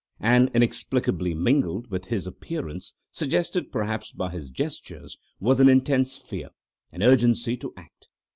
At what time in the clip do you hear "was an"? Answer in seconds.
5.39-5.69